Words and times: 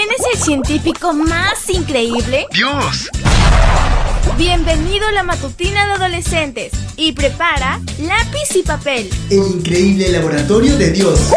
¿Quién 0.00 0.12
es 0.18 0.34
el 0.34 0.40
científico 0.40 1.12
más 1.12 1.68
increíble? 1.68 2.46
¡Dios! 2.54 3.10
Bienvenido 4.38 5.06
a 5.06 5.12
la 5.12 5.22
matutina 5.22 5.84
de 5.88 5.92
adolescentes 5.92 6.72
y 6.96 7.12
prepara 7.12 7.78
lápiz 7.98 8.56
y 8.56 8.62
papel. 8.62 9.10
El 9.28 9.58
increíble 9.58 10.08
laboratorio 10.08 10.78
de 10.78 10.90
Dios. 10.92 11.34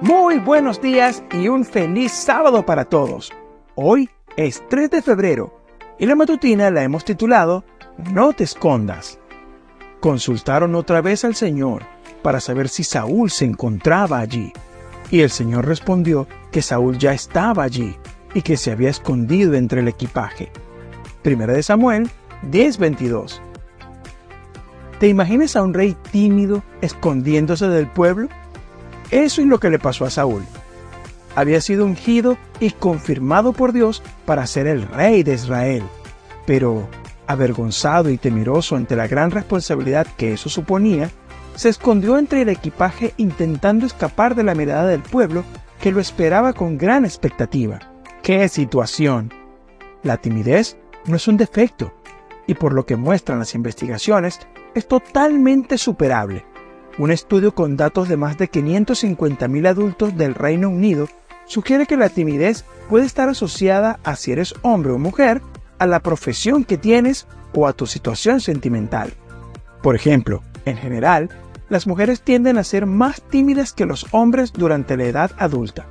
Muy 0.00 0.38
buenos 0.38 0.80
días 0.80 1.22
y 1.30 1.48
un 1.48 1.66
feliz 1.66 2.12
sábado 2.12 2.64
para 2.64 2.86
todos. 2.86 3.30
Hoy 3.74 4.08
es 4.38 4.66
3 4.70 4.88
de 4.90 5.02
febrero 5.02 5.62
y 5.98 6.06
la 6.06 6.14
matutina 6.14 6.70
la 6.70 6.82
hemos 6.82 7.04
titulado 7.04 7.66
No 8.10 8.32
te 8.32 8.44
escondas. 8.44 9.19
Consultaron 10.00 10.74
otra 10.74 11.02
vez 11.02 11.24
al 11.24 11.34
Señor 11.34 11.82
para 12.22 12.40
saber 12.40 12.68
si 12.68 12.84
Saúl 12.84 13.30
se 13.30 13.44
encontraba 13.44 14.18
allí. 14.18 14.52
Y 15.10 15.20
el 15.20 15.30
Señor 15.30 15.66
respondió 15.66 16.26
que 16.50 16.62
Saúl 16.62 16.98
ya 16.98 17.12
estaba 17.12 17.64
allí 17.64 17.96
y 18.34 18.42
que 18.42 18.56
se 18.56 18.70
había 18.70 18.90
escondido 18.90 19.54
entre 19.54 19.80
el 19.80 19.88
equipaje. 19.88 20.50
Primera 21.22 21.52
de 21.52 21.62
Samuel 21.62 22.10
10:22. 22.50 23.40
¿Te 24.98 25.08
imaginas 25.08 25.56
a 25.56 25.62
un 25.62 25.74
rey 25.74 25.96
tímido 26.10 26.62
escondiéndose 26.80 27.68
del 27.68 27.86
pueblo? 27.86 28.28
Eso 29.10 29.40
es 29.40 29.46
lo 29.46 29.58
que 29.58 29.70
le 29.70 29.78
pasó 29.78 30.04
a 30.04 30.10
Saúl. 30.10 30.42
Había 31.34 31.60
sido 31.60 31.84
ungido 31.84 32.36
y 32.58 32.70
confirmado 32.70 33.52
por 33.52 33.72
Dios 33.72 34.02
para 34.24 34.46
ser 34.46 34.66
el 34.66 34.86
rey 34.88 35.22
de 35.22 35.34
Israel. 35.34 35.82
Pero, 36.46 36.88
avergonzado 37.30 38.10
y 38.10 38.18
temeroso 38.18 38.76
ante 38.76 38.96
la 38.96 39.06
gran 39.06 39.30
responsabilidad 39.30 40.06
que 40.16 40.32
eso 40.32 40.48
suponía, 40.48 41.10
se 41.54 41.68
escondió 41.68 42.18
entre 42.18 42.42
el 42.42 42.48
equipaje 42.48 43.14
intentando 43.16 43.86
escapar 43.86 44.34
de 44.34 44.42
la 44.42 44.54
mirada 44.54 44.86
del 44.86 45.02
pueblo 45.02 45.44
que 45.80 45.92
lo 45.92 46.00
esperaba 46.00 46.52
con 46.52 46.78
gran 46.78 47.04
expectativa. 47.04 47.78
¡Qué 48.22 48.48
situación! 48.48 49.32
La 50.02 50.16
timidez 50.16 50.76
no 51.06 51.16
es 51.16 51.28
un 51.28 51.36
defecto, 51.36 51.92
y 52.46 52.54
por 52.54 52.72
lo 52.72 52.84
que 52.84 52.96
muestran 52.96 53.38
las 53.38 53.54
investigaciones, 53.54 54.40
es 54.74 54.88
totalmente 54.88 55.78
superable. 55.78 56.44
Un 56.98 57.10
estudio 57.10 57.54
con 57.54 57.76
datos 57.76 58.08
de 58.08 58.16
más 58.16 58.36
de 58.38 58.50
550.000 58.50 59.68
adultos 59.68 60.16
del 60.16 60.34
Reino 60.34 60.68
Unido 60.68 61.08
sugiere 61.46 61.86
que 61.86 61.96
la 61.96 62.08
timidez 62.08 62.64
puede 62.88 63.06
estar 63.06 63.28
asociada 63.28 64.00
a 64.04 64.16
si 64.16 64.32
eres 64.32 64.54
hombre 64.62 64.92
o 64.92 64.98
mujer, 64.98 65.40
a 65.80 65.86
la 65.86 66.00
profesión 66.00 66.64
que 66.64 66.78
tienes 66.78 67.26
o 67.54 67.66
a 67.66 67.72
tu 67.72 67.86
situación 67.86 68.40
sentimental. 68.40 69.12
Por 69.82 69.96
ejemplo, 69.96 70.42
en 70.66 70.76
general, 70.76 71.30
las 71.68 71.86
mujeres 71.86 72.20
tienden 72.20 72.58
a 72.58 72.64
ser 72.64 72.86
más 72.86 73.22
tímidas 73.22 73.72
que 73.72 73.86
los 73.86 74.06
hombres 74.12 74.52
durante 74.52 74.96
la 74.96 75.04
edad 75.04 75.30
adulta. 75.38 75.86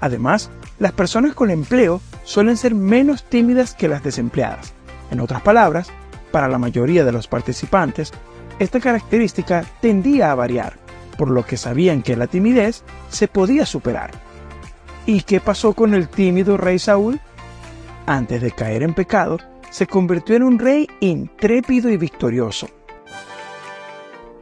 Además, 0.00 0.50
las 0.78 0.92
personas 0.92 1.34
con 1.34 1.50
empleo 1.50 2.00
suelen 2.24 2.56
ser 2.56 2.74
menos 2.74 3.24
tímidas 3.24 3.74
que 3.74 3.88
las 3.88 4.02
desempleadas. 4.02 4.74
En 5.10 5.20
otras 5.20 5.40
palabras, 5.42 5.88
para 6.32 6.48
la 6.48 6.58
mayoría 6.58 7.04
de 7.04 7.12
los 7.12 7.28
participantes, 7.28 8.12
esta 8.58 8.80
característica 8.80 9.64
tendía 9.80 10.32
a 10.32 10.34
variar, 10.34 10.74
por 11.16 11.30
lo 11.30 11.46
que 11.46 11.56
sabían 11.56 12.02
que 12.02 12.16
la 12.16 12.26
timidez 12.26 12.82
se 13.08 13.28
podía 13.28 13.66
superar. 13.66 14.10
¿Y 15.06 15.22
qué 15.22 15.40
pasó 15.40 15.74
con 15.74 15.94
el 15.94 16.08
tímido 16.08 16.56
rey 16.56 16.78
Saúl? 16.78 17.20
Antes 18.08 18.40
de 18.40 18.52
caer 18.52 18.82
en 18.82 18.94
pecado, 18.94 19.36
se 19.68 19.86
convirtió 19.86 20.34
en 20.34 20.42
un 20.42 20.58
rey 20.58 20.88
intrépido 21.00 21.90
y 21.90 21.98
victorioso. 21.98 22.66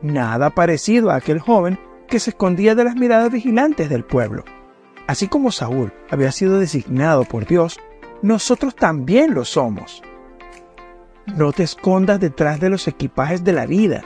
Nada 0.03 0.51
parecido 0.51 1.11
a 1.11 1.17
aquel 1.17 1.41
joven 1.41 1.77
que 2.07 2.21
se 2.21 2.31
escondía 2.31 2.77
de 2.77 2.85
las 2.85 2.95
miradas 2.95 3.33
vigilantes 3.33 3.89
del 3.89 4.05
pueblo. 4.05 4.45
Así 5.09 5.27
como 5.27 5.51
Saúl 5.51 5.93
había 6.11 6.31
sido 6.31 6.61
designado 6.61 7.25
por 7.25 7.45
Dios, 7.45 7.81
nosotros 8.23 8.77
también 8.77 9.35
lo 9.35 9.45
somos. 9.45 10.01
No 11.27 11.51
te 11.51 11.65
escondas 11.65 12.21
detrás 12.21 12.61
de 12.61 12.71
los 12.71 12.87
equipajes 12.87 13.43
de 13.43 13.53
la 13.53 13.67
vida. 13.67 14.05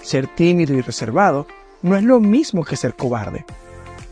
Ser 0.00 0.26
tímido 0.26 0.72
y 0.72 0.80
reservado 0.80 1.46
no 1.82 1.96
es 1.96 2.02
lo 2.02 2.18
mismo 2.18 2.64
que 2.64 2.76
ser 2.76 2.94
cobarde. 2.94 3.44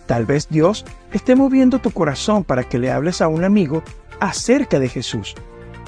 Tal 0.04 0.26
vez 0.26 0.46
Dios 0.50 0.84
esté 1.10 1.36
moviendo 1.36 1.78
tu 1.78 1.90
corazón 1.90 2.44
para 2.44 2.64
que 2.64 2.78
le 2.78 2.90
hables 2.90 3.22
a 3.22 3.28
un 3.28 3.44
amigo 3.44 3.82
acerca 4.20 4.78
de 4.78 4.88
Jesús, 4.88 5.34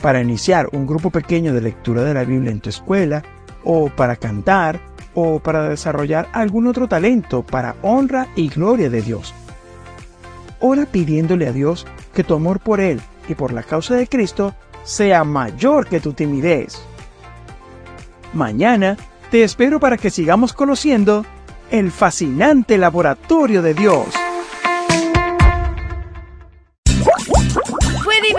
para 0.00 0.20
iniciar 0.20 0.69
un 0.72 0.87
grupo 0.87 1.10
pequeño 1.10 1.54
de 1.54 1.60
lectura 1.60 2.03
de 2.03 2.15
la 2.15 2.25
Biblia 2.25 2.50
en 2.50 2.60
tu 2.60 2.70
escuela, 2.70 3.22
o 3.65 3.88
para 3.88 4.16
cantar, 4.16 4.81
o 5.15 5.38
para 5.38 5.69
desarrollar 5.69 6.28
algún 6.32 6.66
otro 6.66 6.88
talento 6.88 7.43
para 7.43 7.76
honra 7.82 8.28
y 8.34 8.48
gloria 8.48 8.91
de 8.91 9.03
Dios. 9.03 9.34
Ora 10.60 10.87
pidiéndole 10.87 11.47
a 11.47 11.53
Dios 11.53 11.87
que 12.15 12.25
tu 12.25 12.34
amor 12.34 12.60
por 12.60 12.81
Él 12.81 13.00
y 13.28 13.34
por 13.34 13.53
la 13.53 13.62
causa 13.62 13.94
de 13.94 14.06
Cristo 14.06 14.54
sea 14.84 15.25
mayor 15.25 15.87
que 15.87 16.00
tu 16.00 16.12
timidez. 16.12 16.82
Mañana 18.32 18.97
te 19.31 19.43
espero 19.44 19.78
para 19.81 19.97
que 19.97 20.10
sigamos 20.10 20.53
conociendo 20.53 21.25
el 21.70 21.91
fascinante 21.91 22.78
laboratorio 22.78 23.62
de 23.62 23.75
Dios. 23.75 24.06